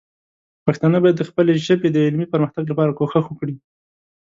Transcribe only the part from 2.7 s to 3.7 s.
لپاره کوښښ وکړي.